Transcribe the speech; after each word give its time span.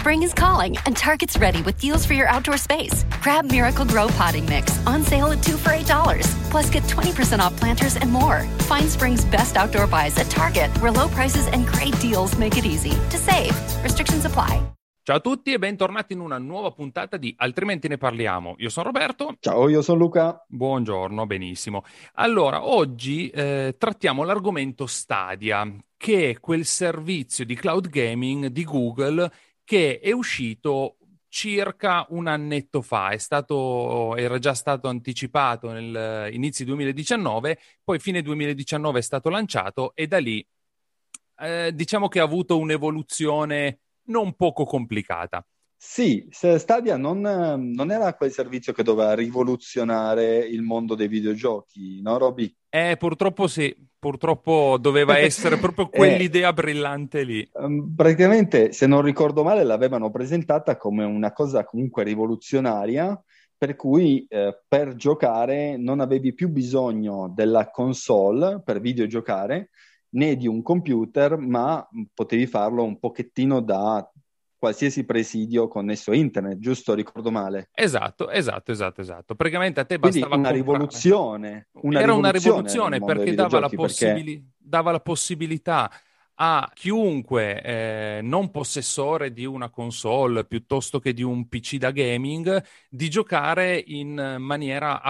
Spring 0.00 0.22
is 0.22 0.32
calling, 0.32 0.78
and 0.86 0.96
Target's 0.96 1.36
ready 1.36 1.60
with 1.60 1.76
deals 1.76 2.06
for 2.06 2.14
your 2.14 2.26
outdoor 2.26 2.56
space. 2.56 3.04
Grab 3.20 3.44
Miracle 3.44 3.84
Grow 3.84 4.08
Potting 4.08 4.46
Mix 4.46 4.78
on 4.86 5.02
sale 5.02 5.26
at 5.26 5.42
two 5.42 5.58
for 5.58 5.76
$8. 5.76 6.24
Plus, 6.50 6.70
get 6.70 6.84
20% 6.84 7.38
off 7.38 7.54
planters 7.60 7.96
and 7.96 8.10
more. 8.10 8.46
Find 8.60 8.88
spring's 8.88 9.26
best 9.26 9.58
outdoor 9.58 9.86
buys 9.86 10.16
at 10.16 10.30
Target, 10.30 10.70
where 10.80 10.90
low 10.90 11.08
prices 11.08 11.48
and 11.48 11.66
great 11.66 11.92
deals 12.00 12.34
make 12.38 12.56
it 12.56 12.64
easy 12.64 12.96
to 13.10 13.18
save. 13.18 13.52
Restrictions 13.82 14.24
apply. 14.24 14.62
Ciao 15.02 15.16
a 15.16 15.20
tutti 15.20 15.52
e 15.52 15.58
bentornati 15.58 16.14
in 16.14 16.20
una 16.20 16.38
nuova 16.38 16.70
puntata 16.70 17.18
di 17.18 17.34
Altrimenti 17.36 17.86
ne 17.86 17.98
parliamo. 17.98 18.54
Io 18.56 18.70
sono 18.70 18.86
Roberto. 18.86 19.36
Ciao, 19.38 19.68
io 19.68 19.82
sono 19.82 19.98
Luca. 19.98 20.42
Buongiorno, 20.48 21.26
benissimo. 21.26 21.84
Allora, 22.14 22.66
oggi 22.66 23.28
eh, 23.28 23.74
trattiamo 23.76 24.22
l'argomento 24.22 24.86
Stadia, 24.86 25.70
che 25.98 26.30
è 26.30 26.40
quel 26.40 26.64
servizio 26.64 27.44
di 27.44 27.54
cloud 27.54 27.88
gaming 27.88 28.46
di 28.46 28.64
Google 28.64 29.30
che 29.70 30.00
è 30.00 30.10
uscito 30.10 30.96
circa 31.28 32.04
un 32.08 32.26
annetto 32.26 32.82
fa, 32.82 33.16
stato, 33.18 34.16
era 34.16 34.40
già 34.40 34.52
stato 34.52 34.88
anticipato 34.88 35.70
nel 35.70 36.34
inizio 36.34 36.64
2019, 36.64 37.56
poi 37.84 38.00
fine 38.00 38.20
2019 38.20 38.98
è 38.98 39.02
stato 39.02 39.28
lanciato 39.28 39.92
e 39.94 40.08
da 40.08 40.18
lì 40.18 40.44
eh, 41.38 41.70
diciamo 41.72 42.08
che 42.08 42.18
ha 42.18 42.24
avuto 42.24 42.58
un'evoluzione 42.58 43.78
non 44.06 44.34
poco 44.34 44.64
complicata. 44.64 45.46
Sì, 45.76 46.26
Stadia 46.30 46.96
non, 46.96 47.20
non, 47.20 47.92
era 47.92 48.12
quel 48.14 48.32
servizio 48.32 48.72
che 48.72 48.82
doveva 48.82 49.14
rivoluzionare 49.14 50.38
il 50.38 50.62
mondo 50.62 50.96
dei 50.96 51.06
videogiochi, 51.06 52.02
no 52.02 52.18
Roby? 52.18 52.52
Eh, 52.72 52.96
purtroppo 52.96 53.48
sì, 53.48 53.74
purtroppo 53.98 54.78
doveva 54.80 55.18
essere 55.18 55.58
proprio 55.58 55.88
quell'idea 55.88 56.50
eh, 56.50 56.52
brillante 56.54 57.24
lì. 57.24 57.48
Um, 57.52 57.94
praticamente, 57.94 58.72
se 58.72 58.86
non 58.86 59.02
ricordo 59.02 59.42
male, 59.42 59.64
l'avevano 59.64 60.10
presentata 60.10 60.76
come 60.76 61.04
una 61.04 61.32
cosa 61.32 61.64
comunque 61.64 62.04
rivoluzionaria, 62.04 63.20
per 63.58 63.76
cui 63.76 64.24
eh, 64.28 64.58
per 64.66 64.94
giocare 64.94 65.76
non 65.76 66.00
avevi 66.00 66.32
più 66.32 66.48
bisogno 66.48 67.30
della 67.34 67.70
console 67.70 68.62
per 68.64 68.80
videogiocare, 68.80 69.70
né 70.10 70.36
di 70.36 70.46
un 70.46 70.62
computer, 70.62 71.36
ma 71.36 71.86
potevi 72.14 72.46
farlo 72.46 72.84
un 72.84 72.98
pochettino 72.98 73.60
da 73.60 74.08
qualsiasi 74.60 75.04
presidio 75.04 75.66
connesso 75.68 76.10
a 76.10 76.14
internet, 76.14 76.58
giusto? 76.58 76.92
Ricordo 76.92 77.30
male. 77.30 77.70
Esatto, 77.72 78.28
esatto, 78.30 78.70
esatto, 78.70 79.00
esatto. 79.00 79.34
Praticamente 79.34 79.80
a 79.80 79.84
te 79.84 79.98
Quindi 79.98 80.20
bastava 80.20 80.38
una 80.38 80.50
comprare. 80.50 80.74
rivoluzione. 80.74 81.68
Una 81.72 82.00
Era 82.00 82.12
una 82.12 82.30
rivoluzione 82.30 83.00
perché 83.00 83.34
dava 83.34 83.58
la, 83.58 83.68
possibili- 83.70 84.34
perché 84.34 84.54
dava 84.58 84.90
la, 84.92 85.00
possibilità 85.00 85.90
a 86.42 86.70
chiunque 86.74 87.62
eh, 87.62 88.20
non 88.22 88.50
possessore 88.50 89.32
di 89.32 89.46
una 89.46 89.70
console 89.70 90.44
piuttosto 90.44 90.98
che 90.98 91.12
di 91.14 91.22
un 91.22 91.48
PC 91.48 91.76
da 91.76 91.90
gaming 91.90 92.62
di 92.88 93.10
giocare 93.10 93.82
in 93.86 94.36
maniera 94.38 95.00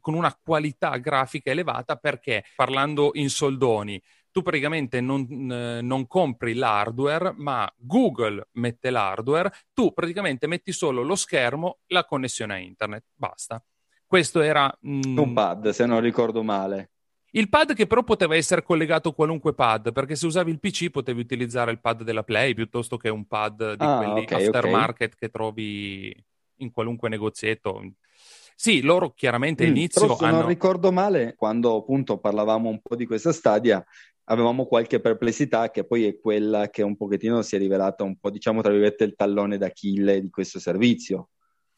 con 0.00 0.14
una 0.14 0.38
qualità 0.42 0.96
grafica 0.98 1.50
elevata 1.50 1.96
perché 1.96 2.44
parlando 2.54 3.10
in 3.14 3.30
soldoni 3.30 4.00
tu 4.36 4.42
praticamente 4.42 5.00
non, 5.00 5.50
eh, 5.50 5.80
non, 5.80 6.06
compri 6.06 6.52
l'hardware, 6.52 7.32
ma 7.38 7.66
Google 7.74 8.48
mette 8.52 8.90
l'hardware, 8.90 9.50
tu 9.72 9.94
praticamente 9.94 10.46
metti 10.46 10.72
solo 10.72 11.02
lo 11.02 11.14
schermo, 11.14 11.78
la 11.86 12.04
connessione 12.04 12.52
a 12.52 12.58
internet, 12.58 13.04
basta. 13.14 13.64
Questo 14.04 14.42
era... 14.42 14.70
Mm, 14.86 15.16
un 15.16 15.32
pad, 15.32 15.70
se 15.70 15.86
non 15.86 16.00
ricordo 16.00 16.42
male. 16.42 16.90
Il 17.30 17.48
pad 17.48 17.72
che 17.72 17.86
però 17.86 18.04
poteva 18.04 18.36
essere 18.36 18.62
collegato 18.62 19.08
a 19.08 19.14
qualunque 19.14 19.54
pad, 19.54 19.90
perché 19.92 20.16
se 20.16 20.26
usavi 20.26 20.50
il 20.50 20.60
PC 20.60 20.90
potevi 20.90 21.20
utilizzare 21.20 21.70
il 21.70 21.80
pad 21.80 22.02
della 22.02 22.22
Play 22.22 22.52
piuttosto 22.52 22.98
che 22.98 23.08
un 23.08 23.26
pad 23.26 23.72
di 23.72 23.84
ah, 23.86 23.96
quelli 23.96 24.24
okay, 24.24 24.44
aftermarket 24.44 25.14
okay. 25.14 25.18
che 25.18 25.30
trovi 25.30 26.24
in 26.56 26.70
qualunque 26.72 27.08
negozietto. 27.08 27.80
Sì, 28.54 28.80
loro 28.80 29.12
chiaramente 29.12 29.64
mm, 29.64 29.70
all'inizio 29.70 30.00
però 30.02 30.16
se 30.16 30.24
hanno... 30.24 30.38
non 30.38 30.46
ricordo 30.46 30.90
male, 30.92 31.34
quando 31.36 31.76
appunto 31.76 32.18
parlavamo 32.18 32.68
un 32.70 32.80
po' 32.80 32.96
di 32.96 33.04
questa 33.04 33.32
stadia, 33.32 33.84
avevamo 34.28 34.66
qualche 34.66 35.00
perplessità 35.00 35.70
che 35.70 35.84
poi 35.84 36.06
è 36.06 36.18
quella 36.18 36.68
che 36.70 36.82
un 36.82 36.96
pochettino 36.96 37.42
si 37.42 37.56
è 37.56 37.58
rivelata 37.58 38.04
un 38.04 38.18
po', 38.18 38.30
diciamo, 38.30 38.60
tra 38.62 38.70
virgolette, 38.70 39.04
il 39.04 39.14
tallone 39.14 39.58
d'Achille 39.58 40.20
di 40.20 40.30
questo 40.30 40.58
servizio. 40.58 41.30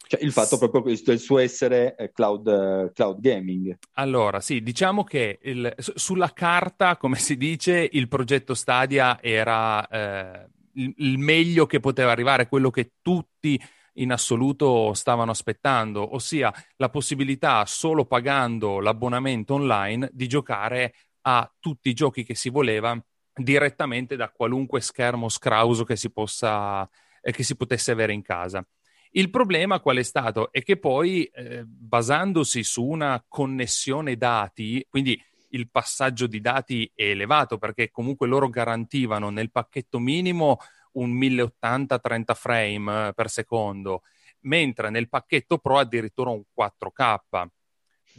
Cioè 0.09 0.23
il 0.23 0.31
fatto 0.31 0.57
proprio 0.57 0.81
questo, 0.81 1.11
il 1.11 1.19
suo 1.19 1.37
essere 1.37 1.95
eh, 1.95 2.11
cloud, 2.11 2.47
uh, 2.47 2.91
cloud, 2.93 3.19
gaming. 3.19 3.77
Allora, 3.93 4.39
sì, 4.39 4.63
diciamo 4.63 5.03
che 5.03 5.37
il, 5.43 5.71
sulla 5.77 6.31
carta, 6.33 6.97
come 6.97 7.17
si 7.17 7.37
dice, 7.37 7.87
il 7.91 8.07
progetto 8.07 8.55
Stadia 8.55 9.21
era 9.21 9.87
eh, 9.87 10.49
il, 10.73 10.93
il, 10.97 11.17
meglio 11.19 11.67
che 11.67 11.79
poteva 11.79 12.09
arrivare, 12.11 12.47
quello 12.47 12.71
che 12.71 12.93
tutti 13.03 13.61
in 13.95 14.11
assoluto 14.11 14.93
stavano 14.95 15.29
aspettando, 15.29 16.15
ossia 16.15 16.51
la 16.77 16.89
possibilità, 16.89 17.65
solo 17.67 18.05
pagando 18.05 18.79
l'abbonamento 18.79 19.53
online, 19.53 20.09
di 20.11 20.27
giocare 20.27 20.93
a 21.21 21.51
tutti 21.59 21.89
i 21.89 21.93
giochi 21.93 22.23
che 22.23 22.35
si 22.35 22.49
voleva 22.49 22.97
direttamente 23.33 24.15
da 24.15 24.29
qualunque 24.29 24.81
schermo 24.81 25.29
scrauso 25.29 25.83
che 25.83 25.95
si, 25.95 26.11
possa, 26.11 26.87
eh, 27.21 27.31
che 27.31 27.43
si 27.43 27.55
potesse 27.55 27.91
avere 27.91 28.13
in 28.13 28.21
casa. 28.21 28.65
Il 29.11 29.29
problema 29.29 29.79
qual 29.79 29.97
è 29.97 30.03
stato? 30.03 30.51
È 30.51 30.61
che 30.61 30.77
poi, 30.77 31.23
eh, 31.25 31.63
basandosi 31.65 32.63
su 32.63 32.85
una 32.85 33.23
connessione 33.27 34.15
dati, 34.17 34.85
quindi 34.87 35.19
il 35.49 35.69
passaggio 35.69 36.27
di 36.27 36.41
dati 36.41 36.91
è 36.93 37.05
elevato 37.05 37.57
perché 37.57 37.89
comunque 37.89 38.27
loro 38.27 38.49
garantivano 38.49 39.31
nel 39.31 39.49
pacchetto 39.49 39.97
minimo 39.97 40.57
un 40.93 41.09
1080 41.09 41.99
30 41.99 42.33
frame 42.35 43.07
eh, 43.07 43.13
per 43.13 43.29
secondo, 43.29 44.03
mentre 44.41 44.89
nel 44.89 45.09
pacchetto 45.09 45.57
Pro 45.57 45.79
addirittura 45.79 46.29
un 46.29 46.43
4K. 46.55 47.47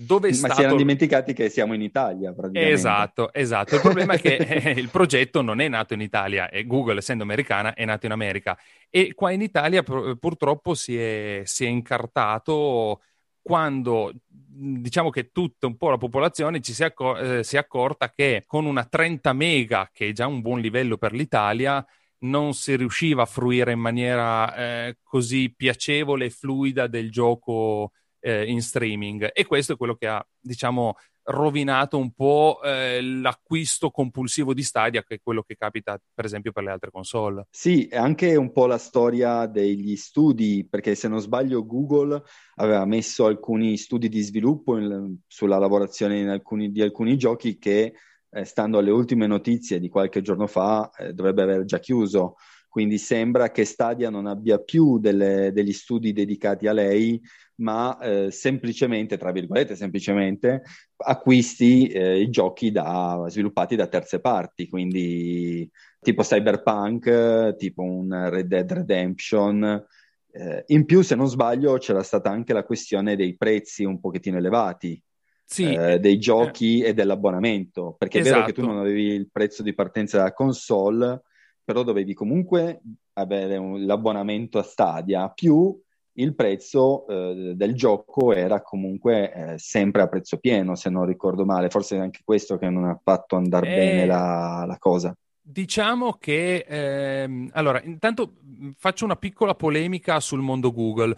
Dove 0.03 0.28
Ma 0.28 0.34
stato... 0.34 0.55
si 0.55 0.61
erano 0.62 0.77
dimenticati 0.78 1.34
che 1.34 1.50
siamo 1.50 1.75
in 1.75 1.83
Italia, 1.83 2.33
praticamente. 2.33 2.72
Esatto, 2.72 3.33
esatto. 3.34 3.75
Il 3.75 3.83
problema 3.83 4.15
è 4.15 4.19
che 4.19 4.37
eh, 4.37 4.71
il 4.81 4.88
progetto 4.88 5.43
non 5.43 5.61
è 5.61 5.69
nato 5.69 5.93
in 5.93 6.00
Italia 6.00 6.49
e 6.49 6.65
Google, 6.65 6.99
essendo 6.99 7.22
americana, 7.22 7.75
è 7.75 7.84
nato 7.84 8.06
in 8.06 8.12
America. 8.12 8.59
E 8.88 9.12
qua 9.12 9.31
in 9.31 9.43
Italia 9.43 9.83
pur- 9.83 10.16
purtroppo 10.16 10.72
si 10.72 10.97
è, 10.97 11.43
si 11.44 11.66
è 11.66 11.69
incartato 11.69 13.03
quando 13.43 14.15
diciamo 14.27 15.11
che 15.11 15.33
tutta 15.33 15.66
un 15.66 15.77
po' 15.77 15.91
la 15.91 15.99
popolazione 15.99 16.62
ci 16.62 16.72
si, 16.72 16.82
accor- 16.82 17.22
eh, 17.22 17.44
si, 17.44 17.56
è 17.56 17.59
accorta 17.59 18.11
che 18.11 18.44
con 18.47 18.65
una 18.65 18.87
30 18.87 19.34
mega, 19.34 19.91
che 19.93 20.09
è 20.09 20.12
già 20.12 20.27
un 20.27 20.41
buon 20.41 20.61
livello 20.61 20.97
per 20.97 21.12
l'Italia, 21.12 21.84
non 22.21 22.55
si 22.55 22.75
riusciva 22.75 23.22
a 23.22 23.27
fruire 23.27 23.72
in 23.72 23.81
maniera 23.81 24.55
eh, 24.56 24.97
così 25.03 25.53
piacevole 25.55 26.27
e 26.27 26.31
fluida 26.31 26.87
del 26.87 27.11
gioco 27.11 27.93
eh, 28.20 28.44
in 28.44 28.62
streaming 28.62 29.31
e 29.32 29.44
questo 29.47 29.72
è 29.72 29.76
quello 29.76 29.97
che 29.97 30.06
ha, 30.06 30.25
diciamo, 30.38 30.94
rovinato 31.22 31.98
un 31.98 32.12
po' 32.12 32.60
eh, 32.62 33.00
l'acquisto 33.03 33.91
compulsivo 33.91 34.54
di 34.54 34.62
Stadia, 34.62 35.03
che 35.03 35.16
è 35.16 35.20
quello 35.22 35.42
che 35.42 35.56
capita 35.56 36.00
per 36.12 36.25
esempio 36.25 36.53
per 36.53 36.64
le 36.64 36.70
altre 36.70 36.91
console. 36.91 37.47
Sì, 37.50 37.86
è 37.86 37.97
anche 37.97 38.34
un 38.37 38.52
po' 38.52 38.67
la 38.67 38.78
storia 38.78 39.46
degli 39.46 39.96
studi, 39.96 40.67
perché 40.69 40.94
se 40.94 41.08
non 41.08 41.20
sbaglio 41.20 41.64
Google 41.64 42.22
aveva 42.56 42.84
messo 42.84 43.26
alcuni 43.26 43.76
studi 43.76 44.08
di 44.08 44.20
sviluppo 44.20 44.76
in, 44.78 45.16
sulla 45.26 45.58
lavorazione 45.58 46.28
alcuni, 46.28 46.70
di 46.70 46.82
alcuni 46.82 47.16
giochi 47.16 47.58
che, 47.58 47.94
eh, 48.31 48.44
stando 48.44 48.78
alle 48.78 48.90
ultime 48.90 49.26
notizie 49.26 49.78
di 49.78 49.88
qualche 49.88 50.23
giorno 50.23 50.46
fa, 50.46 50.90
eh, 50.96 51.12
dovrebbe 51.12 51.43
aver 51.43 51.64
già 51.64 51.78
chiuso. 51.78 52.37
Quindi 52.70 52.99
sembra 52.99 53.50
che 53.50 53.64
Stadia 53.64 54.11
non 54.11 54.26
abbia 54.26 54.61
più 54.61 55.00
delle, 55.00 55.50
degli 55.52 55.72
studi 55.72 56.12
dedicati 56.12 56.69
a 56.69 56.72
lei, 56.72 57.20
ma 57.56 57.99
eh, 57.99 58.31
semplicemente, 58.31 59.19
tra 59.19 59.32
virgolette, 59.32 59.75
semplicemente 59.75 60.62
acquisti 60.99 61.88
eh, 61.88 62.20
i 62.20 62.31
giochi 62.31 62.70
da, 62.70 63.26
sviluppati 63.26 63.75
da 63.75 63.88
terze 63.88 64.20
parti, 64.20 64.69
quindi 64.69 65.69
tipo 66.00 66.22
Cyberpunk, 66.22 67.56
tipo 67.56 67.82
un 67.82 68.28
Red 68.31 68.46
Dead 68.46 68.70
Redemption. 68.70 69.87
Eh, 70.31 70.62
in 70.69 70.84
più, 70.84 71.02
se 71.02 71.16
non 71.16 71.26
sbaglio, 71.26 71.76
c'era 71.78 72.05
stata 72.05 72.31
anche 72.31 72.52
la 72.52 72.62
questione 72.62 73.16
dei 73.16 73.37
prezzi 73.37 73.82
un 73.82 73.99
pochettino 73.99 74.37
elevati. 74.37 75.02
Sì, 75.44 75.64
eh, 75.64 75.99
dei 75.99 76.20
giochi 76.20 76.82
e 76.82 76.94
dell'abbonamento, 76.94 77.96
perché 77.99 78.20
esatto. 78.20 78.31
è 78.31 78.38
vero 78.38 78.46
che 78.46 78.52
tu 78.52 78.61
esatto. 78.61 78.75
non 78.76 78.84
avevi 78.84 79.06
il 79.06 79.28
prezzo 79.28 79.64
di 79.64 79.75
partenza 79.75 80.19
della 80.19 80.32
console, 80.32 81.23
però 81.65 81.83
dovevi 81.83 82.15
comunque 82.15 82.81
avere 83.15 83.57
un, 83.57 83.85
l'abbonamento 83.85 84.59
a 84.59 84.62
Stadia, 84.62 85.29
più 85.31 85.79
il 86.15 86.35
prezzo 86.35 87.07
eh, 87.07 87.53
del 87.55 87.75
gioco 87.75 88.33
era 88.33 88.61
comunque 88.62 89.33
eh, 89.55 89.59
sempre 89.59 90.03
a 90.03 90.09
prezzo 90.09 90.39
pieno, 90.39 90.75
se 90.75 90.91
non 90.91 91.07
ricordo 91.07 91.45
male. 91.45 91.71
Forse 91.71 91.97
è 91.97 92.01
anche 92.01 92.21
questo 92.25 92.59
che 92.59 92.69
non 92.69 92.85
ha 92.85 92.99
fatto 93.03 93.37
andare 93.37 93.67
Eh, 93.67 93.69
bene 93.69 94.07
la, 94.07 94.65
la 94.67 94.77
cosa. 94.79 95.15
Diciamo 95.43 96.15
che, 96.19 96.65
ehm, 96.69 97.51
allora, 97.55 97.83
intanto 97.83 98.35
mh, 98.41 98.71
faccio 98.77 99.05
una 99.05 99.17
piccola 99.17 99.55
polemica 99.55 100.21
sul 100.21 100.41
mondo 100.41 100.73
Google. 100.73 101.17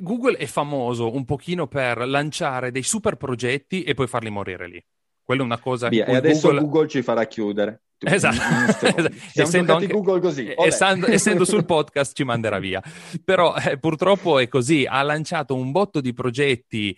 Google 0.00 0.36
è 0.36 0.46
famoso 0.46 1.12
un 1.12 1.24
pochino 1.24 1.66
per 1.66 2.06
lanciare 2.06 2.70
dei 2.70 2.82
super 2.82 3.16
progetti 3.16 3.82
e 3.82 3.94
poi 3.94 4.06
farli 4.06 4.30
morire 4.30 4.68
lì. 4.68 4.84
Quella 5.24 5.42
è 5.42 5.44
una 5.44 5.58
cosa 5.58 5.88
Via, 5.88 6.06
e 6.06 6.16
adesso 6.16 6.48
Google... 6.48 6.64
Google... 6.64 6.88
ci 6.88 7.02
farà 7.02 7.26
chiudere. 7.26 7.82
Esatto. 7.98 8.36
Esatto. 8.82 9.14
Essendo 9.34 9.74
anche- 9.74 9.86
Google 9.86 10.20
così. 10.20 10.52
essendo, 10.56 11.06
essendo 11.08 11.44
sul 11.44 11.64
podcast 11.64 12.14
ci 12.14 12.24
manderà 12.24 12.58
via. 12.58 12.82
Però 13.24 13.54
eh, 13.56 13.78
purtroppo 13.78 14.38
è 14.38 14.48
così, 14.48 14.84
ha 14.84 15.02
lanciato 15.02 15.54
un 15.54 15.70
botto 15.70 16.00
di 16.00 16.12
progetti 16.12 16.94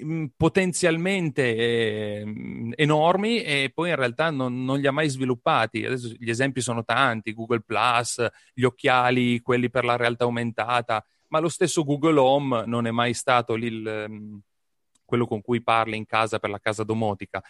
mh, 0.00 0.26
potenzialmente 0.36 1.54
eh, 1.54 2.72
enormi 2.76 3.42
e 3.42 3.70
poi 3.74 3.90
in 3.90 3.96
realtà 3.96 4.30
non, 4.30 4.64
non 4.64 4.78
li 4.78 4.86
ha 4.86 4.92
mai 4.92 5.08
sviluppati. 5.08 5.84
Adesso 5.84 6.14
gli 6.18 6.30
esempi 6.30 6.60
sono 6.60 6.84
tanti, 6.84 7.34
Google 7.34 7.60
Plus, 7.60 8.24
gli 8.54 8.64
occhiali, 8.64 9.40
quelli 9.40 9.70
per 9.70 9.84
la 9.84 9.96
realtà 9.96 10.24
aumentata, 10.24 11.04
ma 11.28 11.38
lo 11.38 11.48
stesso 11.48 11.84
Google 11.84 12.18
Home 12.18 12.64
non 12.66 12.86
è 12.86 12.90
mai 12.90 13.14
stato 13.14 13.54
lì 13.54 13.66
il, 13.66 14.06
mh, 14.08 14.38
quello 15.04 15.26
con 15.26 15.40
cui 15.40 15.62
parli 15.62 15.96
in 15.96 16.06
casa 16.06 16.38
per 16.38 16.50
la 16.50 16.58
casa 16.58 16.84
domotica. 16.84 17.42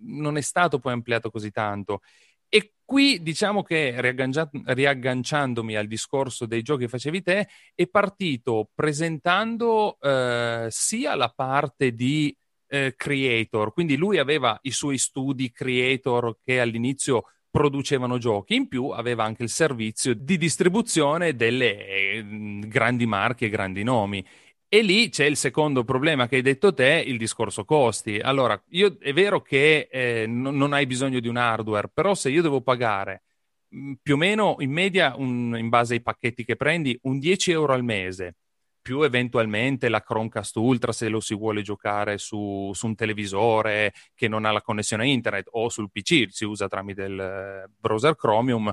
Non 0.00 0.36
è 0.36 0.40
stato 0.40 0.78
poi 0.78 0.92
ampliato 0.92 1.30
così 1.30 1.50
tanto. 1.50 2.00
E 2.48 2.72
qui 2.84 3.22
diciamo 3.22 3.62
che 3.62 4.00
riaggancia- 4.00 4.50
riagganciandomi 4.52 5.76
al 5.76 5.86
discorso 5.86 6.46
dei 6.46 6.62
giochi 6.62 6.82
che 6.82 6.88
facevi 6.88 7.22
te, 7.22 7.48
è 7.74 7.86
partito 7.86 8.70
presentando 8.74 9.96
eh, 10.00 10.66
sia 10.68 11.14
la 11.14 11.28
parte 11.28 11.94
di 11.94 12.36
eh, 12.66 12.94
creator, 12.96 13.72
quindi 13.72 13.96
lui 13.96 14.18
aveva 14.18 14.58
i 14.62 14.70
suoi 14.70 14.98
studi 14.98 15.50
creator 15.50 16.38
che 16.42 16.60
all'inizio 16.60 17.24
producevano 17.50 18.18
giochi, 18.18 18.54
in 18.54 18.68
più 18.68 18.88
aveva 18.88 19.24
anche 19.24 19.42
il 19.42 19.48
servizio 19.48 20.14
di 20.14 20.38
distribuzione 20.38 21.34
delle 21.34 21.86
eh, 21.86 22.24
grandi 22.66 23.06
marche 23.06 23.46
e 23.46 23.48
grandi 23.48 23.82
nomi. 23.82 24.24
E 24.72 24.82
lì 24.82 25.08
c'è 25.08 25.24
il 25.24 25.36
secondo 25.36 25.82
problema 25.82 26.28
che 26.28 26.36
hai 26.36 26.42
detto 26.42 26.72
te, 26.72 27.02
il 27.04 27.18
discorso 27.18 27.64
costi. 27.64 28.18
Allora, 28.20 28.60
io, 28.68 28.96
è 29.00 29.12
vero 29.12 29.42
che 29.42 29.88
eh, 29.90 30.26
non, 30.28 30.56
non 30.56 30.72
hai 30.72 30.86
bisogno 30.86 31.18
di 31.18 31.26
un 31.26 31.36
hardware, 31.36 31.88
però 31.92 32.14
se 32.14 32.30
io 32.30 32.40
devo 32.40 32.60
pagare 32.60 33.22
mh, 33.68 33.94
più 34.00 34.14
o 34.14 34.16
meno 34.16 34.56
in 34.60 34.70
media, 34.70 35.14
un- 35.16 35.56
in 35.58 35.68
base 35.68 35.94
ai 35.94 36.02
pacchetti 36.02 36.44
che 36.44 36.54
prendi, 36.54 36.96
un 37.02 37.18
10 37.18 37.50
euro 37.50 37.72
al 37.72 37.82
mese, 37.82 38.36
più 38.80 39.02
eventualmente 39.02 39.88
la 39.88 40.02
Chromecast 40.02 40.54
Ultra 40.56 40.92
se 40.92 41.08
lo 41.08 41.18
si 41.20 41.34
vuole 41.34 41.62
giocare 41.62 42.16
su, 42.18 42.70
su 42.72 42.86
un 42.86 42.94
televisore 42.94 43.92
che 44.14 44.28
non 44.28 44.44
ha 44.44 44.52
la 44.52 44.62
connessione 44.62 45.08
internet 45.08 45.48
o 45.50 45.68
sul 45.68 45.90
PC, 45.90 46.26
si 46.30 46.44
usa 46.44 46.68
tramite 46.68 47.02
il 47.02 47.18
eh, 47.20 47.68
browser 47.76 48.14
Chromium, 48.16 48.72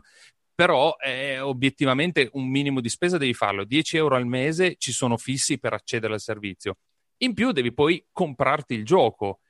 però 0.57 0.95
eh, 0.97 1.39
obiettivamente 1.39 2.31
un 2.33 2.49
minimo 2.49 2.81
di 2.81 2.89
spesa 2.89 3.19
devi 3.19 3.35
farlo, 3.35 3.63
10 3.63 3.97
euro 3.97 4.15
al 4.15 4.25
mese 4.25 4.73
ci 4.79 4.91
sono 4.91 5.15
fissi 5.15 5.59
per 5.59 5.73
accedere 5.73 6.15
al 6.15 6.19
servizio. 6.19 6.77
In 7.17 7.35
più 7.35 7.51
devi 7.51 7.71
poi 7.71 8.03
comprarti 8.11 8.73
il 8.73 8.83
gioco 8.83 9.41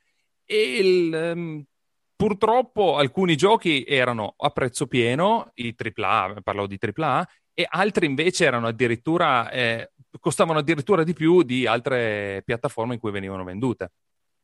e 0.44 0.78
il, 0.78 1.14
ehm, 1.14 1.64
purtroppo 2.14 2.98
alcuni 2.98 3.38
giochi 3.38 3.86
erano 3.88 4.34
a 4.38 4.50
prezzo 4.50 4.86
pieno, 4.86 5.52
i 5.54 5.74
AAA, 5.78 6.42
parlo 6.44 6.68
di 6.68 6.78
AAA, 6.78 7.26
e 7.54 7.66
altri 7.70 8.06
invece 8.06 8.44
erano 8.44 8.68
addirittura, 8.68 9.50
eh, 9.50 9.94
costavano 10.20 10.60
addirittura 10.60 11.06
di 11.06 11.14
più 11.14 11.42
di 11.44 11.66
altre 11.66 12.42
piattaforme 12.44 12.96
in 12.96 13.00
cui 13.00 13.12
venivano 13.12 13.46
vendute. 13.46 13.94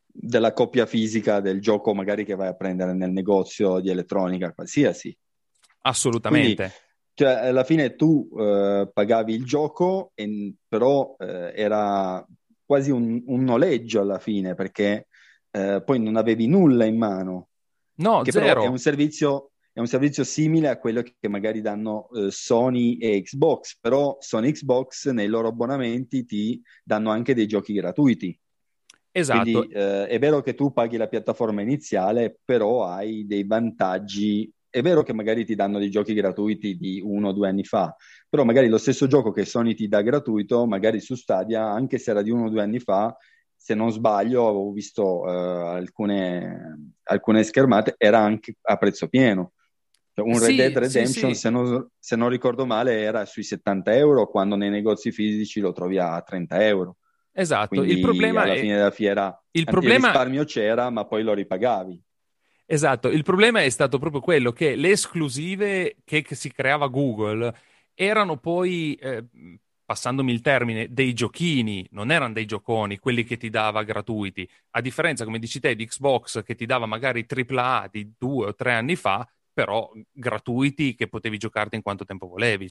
Della 0.06 0.54
copia 0.54 0.86
fisica 0.86 1.42
del 1.42 1.60
gioco 1.60 1.94
magari 1.94 2.24
che 2.24 2.36
vai 2.36 2.48
a 2.48 2.56
prendere 2.56 2.94
nel 2.94 3.12
negozio 3.12 3.81
di 3.81 3.89
elettronica 3.89 4.54
qualsiasi. 4.54 5.13
Assolutamente. 5.83 6.71
Cioè, 7.13 7.47
alla 7.47 7.63
fine 7.63 7.95
tu 7.95 8.30
eh, 8.38 8.89
pagavi 8.91 9.33
il 9.33 9.45
gioco, 9.45 10.12
e- 10.15 10.56
però 10.68 11.15
eh, 11.19 11.53
era 11.56 12.25
quasi 12.65 12.91
un, 12.91 13.21
un 13.27 13.44
noleggio 13.44 14.01
alla 14.01 14.19
fine, 14.19 14.56
perché 14.56 15.07
eh, 15.51 15.81
poi 15.85 16.00
non 16.00 16.15
avevi 16.15 16.47
nulla 16.47 16.85
in 16.85 16.97
mano. 16.97 17.50
No, 17.95 18.21
che 18.24 18.31
zero. 18.31 18.63
è 18.63 18.68
un 18.68 18.80
servizio, 18.80 19.51
è 19.71 19.80
un 19.80 19.85
servizio 19.85 20.24
simile 20.24 20.69
a 20.69 20.80
quello 20.80 21.03
che 21.03 21.27
magari 21.27 21.62
danno 21.62 22.09
eh, 22.12 22.31
Sony 22.31 22.97
e 22.97 23.21
Xbox, 23.21 23.77
però 23.79 24.18
Sony 24.19 24.50
e 24.50 24.51
Xbox 24.53 25.09
nei 25.09 25.27
loro 25.27 25.50
abbonamenti 25.50 26.25
ti 26.25 26.62
danno 26.83 27.12
anche 27.12 27.36
dei 27.36 27.45
giochi 27.45 27.74
gratuiti. 27.74 28.36
Esatto. 29.12 29.41
Quindi 29.44 29.74
eh, 29.74 30.07
è 30.07 30.18
vero 30.18 30.41
che 30.41 30.56
tu 30.56 30.74
paghi 30.74 30.97
la 30.97 31.07
piattaforma 31.07 31.62
iniziale, 31.62 32.39
però 32.44 32.86
hai 32.86 33.27
dei 33.27 33.45
vantaggi. 33.45 34.51
È 34.73 34.81
vero 34.81 35.03
che 35.03 35.13
magari 35.13 35.45
ti 35.45 35.53
danno 35.53 35.77
dei 35.77 35.91
giochi 35.91 36.15
gratuiti 36.15 36.75
di 36.75 36.99
uno 36.99 37.27
o 37.27 37.31
due 37.31 37.47
anni 37.47 37.63
fa, 37.63 37.95
però 38.27 38.43
magari 38.43 38.67
lo 38.67 38.79
stesso 38.79 39.05
gioco 39.05 39.29
che 39.29 39.45
Sony 39.45 39.75
ti 39.75 39.87
dà 39.87 40.01
gratuito, 40.01 40.65
magari 40.65 40.99
su 40.99 41.13
Stadia, 41.13 41.63
anche 41.63 41.99
se 41.99 42.09
era 42.09 42.23
di 42.23 42.31
uno 42.31 42.45
o 42.45 42.49
due 42.49 42.63
anni 42.63 42.79
fa, 42.79 43.15
se 43.55 43.75
non 43.75 43.91
sbaglio, 43.91 44.47
avevo 44.47 44.71
visto 44.71 45.29
eh, 45.29 45.75
alcune, 45.77 46.93
alcune 47.03 47.43
schermate, 47.43 47.93
era 47.99 48.17
anche 48.17 48.55
a 48.63 48.75
prezzo 48.77 49.07
pieno. 49.09 49.51
Cioè, 50.11 50.25
un 50.25 50.39
Red 50.39 50.49
Sì, 50.49 50.55
Dead 50.55 50.71
sì, 50.71 50.79
Redemption, 50.79 51.33
sì. 51.35 51.39
Se, 51.39 51.49
non, 51.51 51.87
se 51.99 52.15
non 52.15 52.29
ricordo 52.29 52.65
male, 52.65 52.99
era 52.99 53.25
sui 53.25 53.43
70 53.43 53.95
euro, 53.95 54.27
quando 54.27 54.55
nei 54.55 54.71
negozi 54.71 55.11
fisici 55.11 55.59
lo 55.59 55.71
trovi 55.71 55.99
a 55.99 56.19
30 56.21 56.65
euro. 56.65 56.97
Esatto. 57.31 57.67
Quindi 57.67 57.93
il 57.93 57.99
problema 57.99 58.41
alla 58.41 58.53
è... 58.53 58.57
fine 58.57 58.75
della 58.75 58.89
fiera 58.89 59.39
Il 59.51 59.65
problema- 59.65 60.07
risparmio 60.07 60.45
c'era, 60.45 60.89
ma 60.89 61.05
poi 61.05 61.21
lo 61.21 61.33
ripagavi. 61.35 62.01
Esatto, 62.73 63.09
il 63.09 63.21
problema 63.23 63.61
è 63.61 63.69
stato 63.69 63.99
proprio 63.99 64.19
quello 64.19 64.51
che 64.51 64.75
le 64.75 64.89
esclusive 64.91 65.97
che, 66.03 66.23
che 66.23 66.33
si 66.33 66.51
creava 66.51 66.87
Google 66.87 67.53
erano 67.93 68.37
poi, 68.37 68.95
eh, 68.95 69.23
passandomi 69.85 70.31
il 70.31 70.41
termine, 70.41 70.91
dei 70.91 71.13
giochini, 71.13 71.85
non 71.91 72.09
erano 72.09 72.33
dei 72.33 72.45
gioconi, 72.45 72.97
quelli 72.97 73.23
che 73.25 73.37
ti 73.37 73.49
dava 73.51 73.83
gratuiti. 73.83 74.49
A 74.71 74.81
differenza, 74.81 75.23
come 75.23 75.37
dici 75.37 75.59
te, 75.59 75.75
di 75.75 75.85
Xbox 75.85 76.41
che 76.43 76.55
ti 76.55 76.65
dava 76.65 76.87
magari 76.87 77.25
AAA 77.27 77.89
di 77.91 78.11
due 78.17 78.47
o 78.47 78.55
tre 78.55 78.73
anni 78.73 78.95
fa, 78.95 79.27
però 79.53 79.91
gratuiti 80.11 80.95
che 80.95 81.07
potevi 81.07 81.37
giocarti 81.37 81.75
in 81.75 81.83
quanto 81.83 82.05
tempo 82.05 82.27
volevi. 82.27 82.67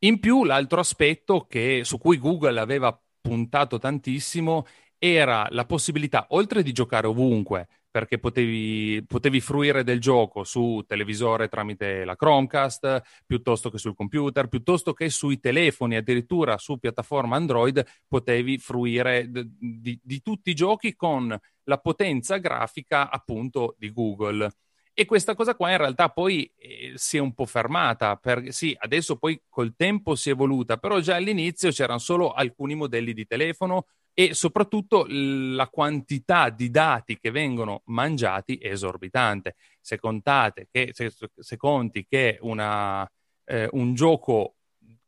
In 0.00 0.20
più, 0.20 0.44
l'altro 0.44 0.80
aspetto 0.80 1.46
che- 1.46 1.82
su 1.84 1.98
cui 1.98 2.18
Google 2.18 2.60
aveva 2.60 2.98
puntato 3.20 3.78
tantissimo 3.78 4.66
era 4.98 5.46
la 5.50 5.64
possibilità, 5.66 6.26
oltre 6.30 6.62
di 6.62 6.72
giocare 6.72 7.06
ovunque, 7.06 7.68
perché 7.96 8.18
potevi, 8.18 9.02
potevi 9.06 9.40
fruire 9.40 9.82
del 9.82 10.00
gioco 10.00 10.44
su 10.44 10.84
televisore 10.86 11.48
tramite 11.48 12.04
la 12.04 12.14
Chromecast, 12.14 13.22
piuttosto 13.24 13.70
che 13.70 13.78
sul 13.78 13.94
computer, 13.94 14.48
piuttosto 14.48 14.92
che 14.92 15.08
sui 15.08 15.40
telefoni, 15.40 15.96
addirittura 15.96 16.58
su 16.58 16.76
piattaforma 16.76 17.36
Android, 17.36 17.82
potevi 18.06 18.58
fruire 18.58 19.30
di, 19.30 19.98
di 20.02 20.20
tutti 20.20 20.50
i 20.50 20.54
giochi 20.54 20.94
con 20.94 21.34
la 21.62 21.78
potenza 21.78 22.36
grafica 22.36 23.08
appunto 23.08 23.74
di 23.78 23.90
Google. 23.90 24.50
E 24.92 25.06
questa 25.06 25.34
cosa 25.34 25.54
qua 25.54 25.70
in 25.70 25.78
realtà 25.78 26.10
poi 26.10 26.52
eh, 26.54 26.92
si 26.96 27.16
è 27.16 27.20
un 27.20 27.32
po' 27.32 27.46
fermata, 27.46 28.16
perché 28.16 28.52
sì, 28.52 28.76
adesso 28.78 29.16
poi 29.16 29.40
col 29.48 29.74
tempo 29.74 30.16
si 30.16 30.28
è 30.28 30.32
evoluta, 30.32 30.76
però 30.76 31.00
già 31.00 31.14
all'inizio 31.14 31.70
c'erano 31.70 31.98
solo 31.98 32.32
alcuni 32.32 32.74
modelli 32.74 33.14
di 33.14 33.26
telefono 33.26 33.86
e 34.18 34.32
soprattutto 34.32 35.04
la 35.06 35.68
quantità 35.68 36.48
di 36.48 36.70
dati 36.70 37.18
che 37.18 37.30
vengono 37.30 37.82
mangiati 37.86 38.56
è 38.56 38.70
esorbitante. 38.70 39.56
Se 39.78 39.98
che, 40.00 40.90
se, 40.94 41.12
se 41.34 41.56
conti 41.58 42.06
che 42.08 42.38
una, 42.40 43.06
eh, 43.44 43.68
un 43.72 43.92
gioco 43.92 44.54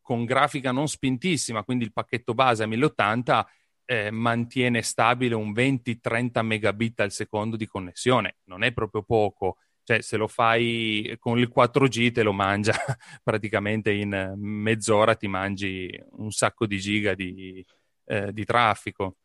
con 0.02 0.26
grafica 0.26 0.72
non 0.72 0.88
spintissima, 0.88 1.64
quindi 1.64 1.84
il 1.84 1.92
pacchetto 1.94 2.34
base 2.34 2.64
a 2.64 2.66
1080, 2.66 3.48
eh, 3.86 4.10
mantiene 4.10 4.82
stabile 4.82 5.34
un 5.34 5.52
20-30 5.52 6.42
megabit 6.42 7.00
al 7.00 7.10
secondo 7.10 7.56
di 7.56 7.66
connessione, 7.66 8.36
non 8.44 8.62
è 8.62 8.72
proprio 8.72 9.02
poco. 9.04 9.56
Cioè, 9.84 10.02
se 10.02 10.18
lo 10.18 10.26
fai 10.26 11.16
con 11.18 11.38
il 11.38 11.50
4G 11.50 12.12
te 12.12 12.22
lo 12.22 12.34
mangia 12.34 12.74
praticamente 13.24 13.90
in 13.90 14.34
mezz'ora, 14.36 15.14
ti 15.14 15.28
mangi 15.28 15.98
un 16.18 16.30
sacco 16.30 16.66
di 16.66 16.78
giga 16.78 17.14
di, 17.14 17.64
eh, 18.08 18.32
di 18.32 18.44
traffico. 18.44 19.16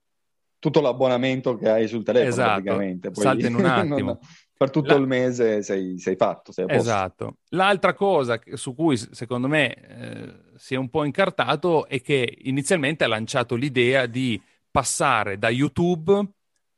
Tutto 0.60 0.82
l'abbonamento 0.82 1.58
che 1.58 1.70
hai 1.70 1.88
sul 1.88 2.04
telefono 2.04 2.30
Esatto, 2.30 2.62
praticamente. 2.62 3.12
Poi 3.12 3.24
salta 3.24 3.48
in 3.48 3.56
un 3.56 3.66
attimo. 3.66 4.20
per 4.56 4.70
tutto 4.70 4.94
La- 4.94 5.00
il 5.00 5.08
mese 5.08 5.64
sei, 5.64 5.98
sei 6.00 6.16
fatto, 6.16 6.52
sei. 6.52 6.66
Esatto. 6.70 7.38
L'altra 7.50 7.94
cosa 7.94 8.40
su 8.54 8.74
cui 8.74 8.96
secondo 8.98 9.48
me 9.48 9.74
eh, 9.76 10.34
si 10.56 10.74
è 10.76 10.78
un 10.78 10.90
po' 10.90 11.04
incartato 11.04 11.88
è 11.88 12.02
che 12.02 12.38
inizialmente 12.44 13.04
ha 13.04 13.08
lanciato 13.08 13.56
l'idea 13.56 14.06
di 14.06 14.42
passare 14.72 15.38
da 15.38 15.50
YouTube 15.50 16.26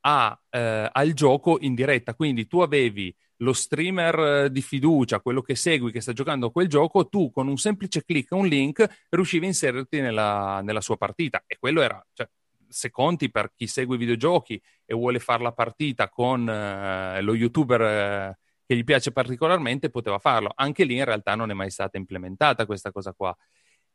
a, 0.08 0.40
eh, 0.50 0.90
al 0.92 1.14
gioco 1.14 1.58
in 1.60 1.74
diretta. 1.74 2.14
Quindi 2.14 2.48
tu 2.48 2.60
avevi 2.60 3.14
lo 3.38 3.54
streamer 3.54 4.50
di 4.50 4.62
fiducia, 4.62 5.20
quello 5.20 5.42
che 5.42 5.56
segui, 5.56 5.92
che 5.92 6.02
sta 6.02 6.14
giocando 6.14 6.48
a 6.48 6.52
quel 6.52 6.68
gioco, 6.68 7.08
tu 7.08 7.32
con 7.32 7.48
un 7.48 7.58
semplice 7.58 8.04
clic, 8.04 8.32
un 8.32 8.48
link, 8.48 9.06
riuscivi 9.10 9.46
a 9.46 9.50
inserirti 9.50 10.00
nella, 10.00 10.62
nella 10.62 10.82
sua 10.82 10.96
partita. 10.98 11.44
E 11.46 11.58
quello 11.60 11.82
era, 11.82 12.04
cioè, 12.14 12.30
se 12.68 12.92
conti 12.92 13.30
per 13.32 13.52
chi 13.56 13.68
segue 13.68 13.96
i 13.96 14.00
videogiochi 14.00 14.62
e 14.86 14.94
vuole 14.94 15.20
fare 15.20 15.44
la 15.44 15.52
partita 15.52 16.08
con 16.10 16.48
eh, 16.48 17.22
lo 17.22 17.34
youtuber 17.34 17.82
eh, 17.82 18.38
che 18.66 18.76
gli 18.76 18.84
piace 18.84 19.12
particolarmente, 19.12 19.90
poteva 19.90 20.20
farlo. 20.20 20.52
Anche 20.56 20.84
lì 20.84 20.96
in 20.96 21.06
realtà 21.06 21.36
non 21.36 21.50
è 21.52 21.54
mai 21.54 21.70
stata 21.70 21.98
implementata 21.98 22.66
questa 22.66 22.92
cosa 22.92 23.14
qua. 23.14 23.36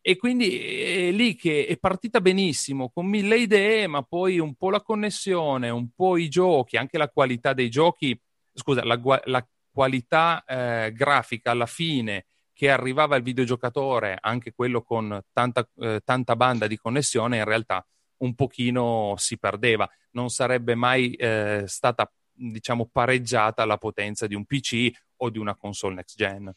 E 0.02 0.16
quindi 0.16 0.58
è 0.58 1.10
lì 1.10 1.34
che 1.36 1.66
è 1.66 1.76
partita 1.76 2.20
benissimo, 2.20 2.90
con 2.90 3.06
mille 3.06 3.36
idee, 3.36 3.86
ma 3.86 4.02
poi 4.02 4.38
un 4.38 4.54
po' 4.54 4.70
la 4.70 4.80
connessione, 4.80 5.68
un 5.68 5.90
po' 5.94 6.16
i 6.16 6.28
giochi, 6.28 6.78
anche 6.78 6.96
la 6.96 7.10
qualità 7.10 7.52
dei 7.52 7.68
giochi, 7.68 8.18
scusa, 8.54 8.82
la, 8.84 8.98
la 9.24 9.46
qualità 9.70 10.42
eh, 10.46 10.92
grafica 10.92 11.50
alla 11.50 11.66
fine 11.66 12.26
che 12.52 12.70
arrivava 12.70 13.16
al 13.16 13.22
videogiocatore, 13.22 14.18
anche 14.20 14.52
quello 14.52 14.82
con 14.82 15.18
tanta, 15.32 15.66
eh, 15.78 16.00
tanta 16.04 16.36
banda 16.36 16.66
di 16.66 16.76
connessione, 16.76 17.38
in 17.38 17.44
realtà 17.44 17.86
un 18.18 18.34
pochino 18.34 19.14
si 19.16 19.38
perdeva. 19.38 19.88
Non 20.12 20.28
sarebbe 20.28 20.74
mai 20.74 21.14
eh, 21.14 21.64
stata, 21.66 22.10
diciamo, 22.32 22.88
pareggiata 22.92 23.64
la 23.64 23.78
potenza 23.78 24.26
di 24.26 24.34
un 24.34 24.44
PC 24.44 24.90
o 25.16 25.30
di 25.30 25.38
una 25.38 25.56
console 25.56 25.94
next 25.94 26.16
gen. 26.16 26.52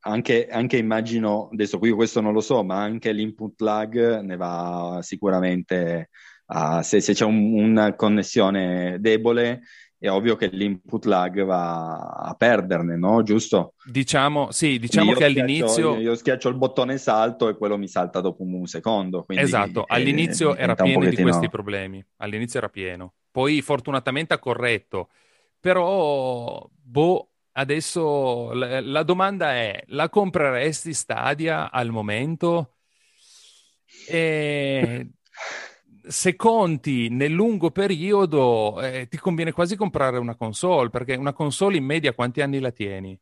Anche, 0.00 0.46
anche, 0.46 0.76
immagino, 0.76 1.48
adesso 1.52 1.78
qui 1.78 1.90
questo 1.90 2.20
non 2.20 2.32
lo 2.32 2.40
so, 2.40 2.62
ma 2.62 2.80
anche 2.80 3.12
l'input 3.12 3.60
lag 3.60 4.20
ne 4.20 4.36
va 4.36 4.98
sicuramente 5.02 6.10
a, 6.46 6.82
se, 6.82 7.00
se 7.00 7.12
c'è 7.12 7.24
un, 7.24 7.52
una 7.54 7.94
connessione 7.94 8.98
debole 9.00 9.62
è 10.00 10.08
ovvio 10.08 10.36
che 10.36 10.46
l'input 10.46 11.04
lag 11.06 11.42
va 11.44 11.96
a 11.96 12.34
perderne, 12.34 12.96
no? 12.96 13.24
Giusto? 13.24 13.74
Diciamo, 13.84 14.52
sì, 14.52 14.78
diciamo 14.78 15.12
che 15.12 15.28
schiaccio, 15.28 15.40
all'inizio... 15.40 15.94
Io, 15.94 16.00
io, 16.00 16.14
schiaccio 16.14 16.48
il 16.48 16.54
bottone 16.54 16.98
salto 16.98 17.48
e 17.48 17.56
quello 17.56 17.76
mi 17.76 17.88
salta 17.88 18.20
dopo 18.20 18.44
un 18.44 18.66
secondo. 18.66 19.24
esatto, 19.26 19.84
all'inizio 19.86 20.54
era 20.54 20.76
pieno 20.76 21.08
di 21.08 21.16
questi 21.16 21.48
problemi, 21.48 22.04
all'inizio 22.18 22.60
era 22.60 22.68
pieno. 22.68 23.14
Poi 23.32 23.60
fortunatamente 23.60 24.34
ha 24.34 24.38
corretto, 24.38 25.08
però, 25.58 26.68
boh, 26.70 27.27
adesso 27.58 28.52
la, 28.52 28.80
la 28.80 29.02
domanda 29.02 29.52
è, 29.52 29.82
la 29.88 30.08
compreresti 30.08 30.92
Stadia 30.94 31.70
al 31.70 31.90
momento? 31.90 32.74
E 34.08 35.10
se 36.06 36.36
conti 36.36 37.08
nel 37.10 37.32
lungo 37.32 37.70
periodo, 37.70 38.80
eh, 38.80 39.08
ti 39.08 39.18
conviene 39.18 39.52
quasi 39.52 39.76
comprare 39.76 40.18
una 40.18 40.36
console, 40.36 40.88
perché 40.88 41.14
una 41.16 41.32
console 41.32 41.76
in 41.76 41.84
media 41.84 42.14
quanti 42.14 42.40
anni 42.40 42.60
la 42.60 42.70
tieni? 42.70 43.18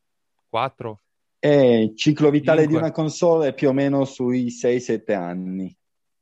Quattro? 0.47 1.01
Eh, 1.39 1.81
il 1.81 1.97
ciclo 1.97 2.29
vitale 2.29 2.61
Cinque. 2.61 2.77
di 2.77 2.83
una 2.83 2.93
console 2.93 3.49
è 3.49 3.53
più 3.53 3.69
o 3.69 3.73
meno 3.73 4.05
sui 4.05 4.47
6-7 4.47 5.13
anni. 5.13 5.75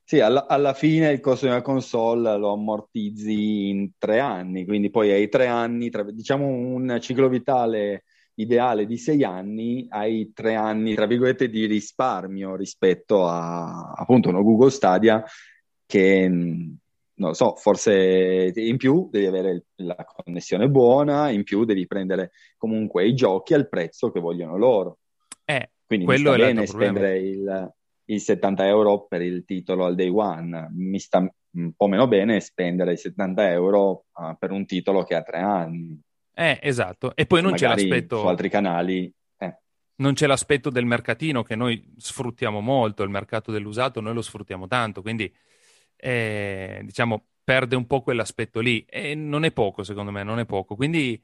Sì, 0.07 0.19
alla, 0.19 0.45
alla, 0.45 0.73
fine 0.73 1.11
il 1.11 1.19
costo 1.19 1.45
di 1.45 1.51
una 1.51 1.63
console 1.63 2.37
lo 2.37 2.53
ammortizzi 2.53 3.69
in 3.69 3.89
tre 3.97 4.19
anni, 4.19 4.63
quindi 4.63 4.91
poi 4.91 5.09
hai 5.09 5.27
tre 5.29 5.47
anni, 5.47 5.89
tra, 5.89 6.03
diciamo 6.03 6.45
un 6.45 6.95
ciclo 7.01 7.27
vitale 7.27 8.03
ideale 8.35 8.85
di 8.85 8.97
sei 8.97 9.23
anni, 9.23 9.87
hai 9.89 10.31
tre 10.31 10.53
anni, 10.53 10.93
tra 10.93 11.07
virgolette, 11.07 11.49
di 11.49 11.65
risparmio 11.65 12.55
rispetto 12.55 13.25
a 13.25 13.93
appunto 13.95 14.29
uno 14.29 14.43
Google 14.43 14.69
Stadia 14.69 15.23
che 15.87 16.27
non 16.27 17.29
lo 17.29 17.33
so, 17.33 17.55
forse 17.55 18.51
in 18.53 18.77
più 18.77 19.07
devi 19.09 19.25
avere 19.25 19.65
la 19.77 20.05
connessione 20.05 20.69
buona, 20.69 21.29
in 21.29 21.43
più 21.43 21.63
devi 21.63 21.87
prendere 21.87 22.31
comunque 22.57 23.07
i 23.07 23.15
giochi 23.15 23.55
al 23.55 23.69
prezzo 23.69 24.11
che 24.11 24.19
vogliono 24.19 24.55
loro. 24.55 24.99
Eh, 25.45 25.71
Quindi 25.85 26.05
quello 26.05 26.33
è 26.33 26.37
bene 26.37 26.67
spendere 26.67 27.17
il, 27.17 27.73
il, 28.05 28.21
70 28.21 28.67
euro 28.67 29.05
per 29.07 29.21
il 29.21 29.45
titolo 29.45 29.85
al 29.85 29.95
day 29.95 30.09
one, 30.09 30.69
mi 30.73 30.99
sta 30.99 31.19
un 31.19 31.73
po' 31.73 31.87
meno 31.87 32.07
bene 32.07 32.39
spendere 32.39 32.93
i 32.93 32.97
70 32.97 33.51
euro 33.51 34.05
uh, 34.13 34.37
per 34.37 34.51
un 34.51 34.65
titolo 34.65 35.03
che 35.03 35.15
ha 35.15 35.21
tre 35.21 35.39
anni. 35.39 35.99
Eh, 36.33 36.59
esatto. 36.61 37.15
E 37.15 37.25
poi 37.25 37.41
non 37.41 37.53
c'è 37.53 37.67
l'aspetto... 37.67 38.19
Su 38.19 38.27
altri 38.27 38.49
canali 38.49 39.11
eh. 39.37 39.57
non 39.97 40.13
c'è 40.13 40.27
l'aspetto 40.27 40.69
del 40.69 40.85
mercatino 40.85 41.43
che 41.43 41.55
noi 41.55 41.93
sfruttiamo 41.97 42.59
molto, 42.59 43.03
il 43.03 43.09
mercato 43.09 43.51
dell'usato 43.51 44.01
noi 44.01 44.13
lo 44.13 44.21
sfruttiamo 44.21 44.67
tanto, 44.67 45.01
quindi 45.01 45.33
eh, 45.95 46.81
diciamo, 46.83 47.25
perde 47.43 47.75
un 47.75 47.87
po' 47.87 48.01
quell'aspetto 48.01 48.59
lì. 48.59 48.85
E 48.89 49.15
non 49.15 49.45
è 49.45 49.51
poco, 49.51 49.83
secondo 49.83 50.11
me, 50.11 50.23
non 50.23 50.39
è 50.39 50.45
poco. 50.45 50.75
Quindi, 50.75 51.21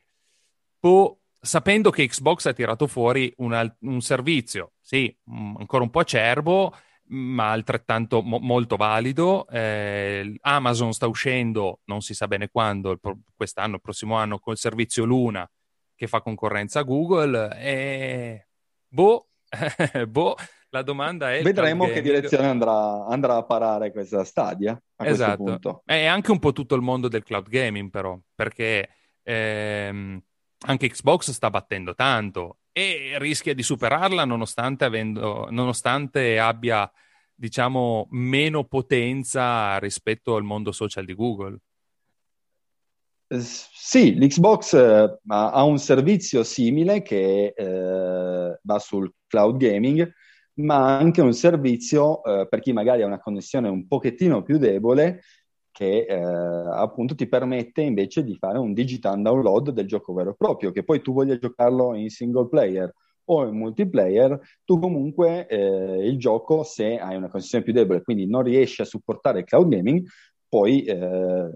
po- 0.80 1.21
sapendo 1.41 1.89
che 1.89 2.07
Xbox 2.07 2.45
ha 2.45 2.53
tirato 2.53 2.86
fuori 2.88 3.33
un, 3.38 3.74
un 3.79 4.01
servizio, 4.01 4.74
sì, 4.79 5.13
m- 5.25 5.55
ancora 5.57 5.83
un 5.83 5.89
po' 5.89 6.00
acerbo, 6.00 6.74
ma 7.13 7.51
altrettanto 7.51 8.21
mo- 8.21 8.39
molto 8.39 8.75
valido. 8.75 9.48
Eh, 9.48 10.38
Amazon 10.41 10.93
sta 10.93 11.07
uscendo, 11.07 11.79
non 11.86 12.01
si 12.01 12.13
sa 12.13 12.27
bene 12.27 12.50
quando, 12.50 12.95
pro- 12.98 13.19
quest'anno, 13.36 13.75
il 13.75 13.81
prossimo 13.81 14.15
anno, 14.15 14.39
col 14.39 14.57
servizio 14.57 15.03
Luna 15.03 15.50
che 15.95 16.07
fa 16.07 16.21
concorrenza 16.21 16.79
a 16.79 16.83
Google. 16.83 17.57
E 17.60 18.48
boh, 18.88 19.27
boh 20.07 20.36
la 20.69 20.83
domanda 20.83 21.33
è... 21.33 21.41
Vedremo 21.41 21.86
che 21.88 22.01
direzione 22.01 22.48
andrà, 22.48 23.05
andrà, 23.05 23.36
a 23.36 23.43
parare 23.43 23.91
questa 23.91 24.24
Stadia 24.24 24.81
esatto. 24.98 25.81
È 25.83 26.05
anche 26.05 26.31
un 26.31 26.39
po' 26.39 26.53
tutto 26.53 26.75
il 26.75 26.81
mondo 26.81 27.10
del 27.10 27.24
cloud 27.24 27.50
gaming 27.50 27.89
però, 27.89 28.17
perché 28.33 28.89
ehm, 29.24 30.21
anche 30.65 30.89
Xbox 30.89 31.32
sta 31.32 31.50
battendo 31.50 31.96
tanto 31.96 32.58
e 32.72 33.15
rischia 33.18 33.53
di 33.53 33.63
superarla 33.63 34.25
nonostante, 34.25 34.86
avendo, 34.86 35.48
nonostante 35.50 36.39
abbia, 36.39 36.89
diciamo, 37.34 38.08
meno 38.12 38.63
potenza 38.63 39.77
rispetto 39.80 40.36
al 40.36 40.44
mondo 40.44 40.72
social 40.72 41.06
di 41.06 41.15
Google. 41.15 41.58
Sì, 43.39 44.15
l'Xbox 44.18 44.74
eh, 44.74 45.20
ha 45.27 45.63
un 45.63 45.80
servizio 45.80 46.44
simile 46.44 47.01
che 47.01 47.53
eh, 47.56 48.60
va 48.62 48.80
sul 48.80 49.12
cloud 49.27 49.58
gaming, 49.58 50.12
ma 50.56 50.98
anche 50.98 51.22
un 51.22 51.34
servizio 51.34 52.24
eh, 52.24 52.48
per 52.50 52.60
chi 52.60 52.74
magari 52.74 53.03
ha 53.03 53.06
una 53.06 53.20
connessione 53.20 53.70
un 53.70 53.88
pochettino 53.88 54.44
più 54.44 54.58
debole 54.58 55.22
che 55.72 56.06
eh, 56.06 56.16
appunto 56.16 57.16
ti 57.16 57.28
permette 57.28 57.82
invece 57.82 58.24
di 58.24 58.36
fare 58.36 58.58
un 58.58 58.74
digital 58.74 59.22
download 59.22 59.72
del 59.72 59.88
gioco 59.88 60.13
vero 60.13 60.32
e 60.32 60.36
proprio, 60.38 60.72
che 60.72 60.84
poi 60.84 61.01
tu 61.01 61.13
voglia 61.13 61.38
giocarlo 61.38 61.96
in 61.96 62.10
single 62.10 62.48
player 62.48 62.94
o 63.25 63.48
in 63.48 63.56
multiplayer, 63.56 64.40
tu 64.66 64.80
comunque 64.80 65.48
eh, 65.48 66.06
il 66.06 66.18
gioco, 66.18 66.63
se 66.63 66.98
hai 66.98 67.16
una 67.16 67.30
connessione 67.30 67.63
più 67.63 67.74
debole, 67.74 68.01
quindi 68.01 68.28
non 68.28 68.44
riesci 68.44 68.82
a 68.82 68.86
supportare 68.86 69.44
cloud 69.44 69.70
gaming, 69.70 70.06
puoi 70.50 70.84
eh, 70.84 71.50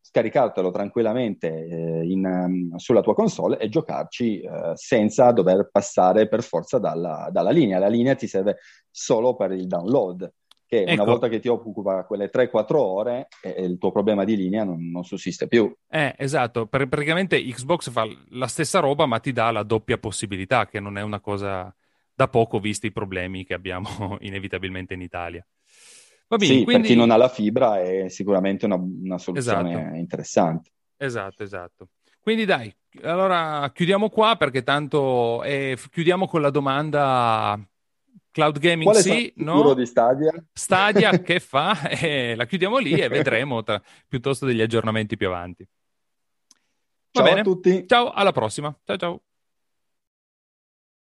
scaricartelo 0.00 0.70
tranquillamente 0.70 1.48
eh, 1.48 2.04
in, 2.04 2.24
um, 2.24 2.76
sulla 2.76 3.02
tua 3.02 3.14
console 3.14 3.58
e 3.58 3.68
giocarci 3.68 4.40
eh, 4.40 4.72
senza 4.74 5.30
dover 5.32 5.68
passare 5.70 6.28
per 6.28 6.42
forza 6.42 6.78
dalla, 6.78 7.28
dalla, 7.30 7.50
linea. 7.50 7.78
La 7.78 7.88
linea 7.88 8.14
ti 8.14 8.26
serve 8.26 8.58
solo 8.90 9.34
per 9.34 9.52
il 9.52 9.66
download, 9.66 10.32
che 10.66 10.82
ecco. 10.82 11.02
una 11.02 11.04
volta 11.04 11.28
che 11.28 11.38
ti 11.38 11.48
occupa 11.48 12.04
quelle 12.04 12.30
3-4 12.30 12.76
ore, 12.76 13.28
eh, 13.42 13.62
il 13.62 13.78
tuo 13.78 13.92
problema 13.92 14.24
di 14.24 14.36
linea 14.36 14.64
non, 14.64 14.90
non 14.90 15.04
sussiste 15.04 15.46
più. 15.46 15.72
Eh, 15.88 16.14
esatto, 16.18 16.66
per, 16.66 16.88
praticamente 16.88 17.40
Xbox 17.42 17.90
fa 17.90 18.04
la 18.30 18.48
stessa 18.48 18.80
roba 18.80 19.06
ma 19.06 19.20
ti 19.20 19.32
dà 19.32 19.50
la 19.50 19.62
doppia 19.62 19.98
possibilità, 19.98 20.66
che 20.66 20.80
non 20.80 20.98
è 20.98 21.02
una 21.02 21.20
cosa 21.20 21.72
da 22.12 22.28
poco 22.28 22.58
visti 22.58 22.86
i 22.86 22.92
problemi 22.92 23.44
che 23.44 23.54
abbiamo 23.54 24.16
inevitabilmente 24.20 24.94
in 24.94 25.02
Italia. 25.02 25.46
Va 26.28 26.36
bene, 26.36 26.52
sì, 26.52 26.64
quindi... 26.64 26.82
per 26.82 26.90
chi 26.90 26.96
non 26.96 27.10
ha 27.12 27.16
la 27.16 27.28
fibra 27.28 27.80
è 27.80 28.08
sicuramente 28.08 28.66
una, 28.66 28.74
una 28.74 29.18
soluzione 29.18 29.70
esatto. 29.70 29.94
interessante. 29.94 30.70
Esatto, 30.96 31.42
esatto. 31.44 31.88
Quindi 32.20 32.44
dai, 32.44 32.74
allora 33.02 33.70
chiudiamo 33.72 34.08
qua 34.08 34.34
perché 34.34 34.64
tanto 34.64 35.44
eh, 35.44 35.78
chiudiamo 35.90 36.26
con 36.26 36.40
la 36.40 36.50
domanda 36.50 37.56
cloud 38.36 38.58
gaming 38.58 38.90
Qual 38.90 39.02
sì, 39.02 39.32
no? 39.36 39.72
di 39.72 39.86
Stadia? 39.86 40.30
Stadia 40.52 41.20
che 41.22 41.40
fa? 41.40 41.88
Eh, 41.88 42.34
la 42.36 42.44
chiudiamo 42.44 42.76
lì 42.76 42.92
e 42.92 43.08
vedremo 43.08 43.62
tra, 43.62 43.80
piuttosto 44.06 44.44
degli 44.44 44.60
aggiornamenti 44.60 45.16
più 45.16 45.28
avanti. 45.28 45.66
Va 45.66 46.56
ciao 47.12 47.22
bene? 47.24 47.40
a 47.40 47.42
tutti. 47.42 47.86
Ciao, 47.86 48.10
alla 48.10 48.32
prossima. 48.32 48.78
Ciao 48.84 48.96
ciao. 48.98 49.25